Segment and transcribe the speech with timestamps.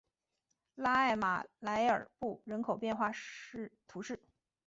[0.73, 3.11] 拉艾马莱尔布人口变化
[3.87, 4.19] 图示